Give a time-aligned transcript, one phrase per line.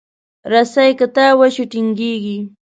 [0.51, 2.37] رسۍ که تاو شي، ټینګېږي.